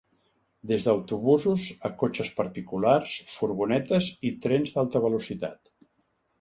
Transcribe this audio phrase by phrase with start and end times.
[0.69, 5.75] Des d’autobusos, a cotxes particulars, furgonetes i trens d’alta velocitat.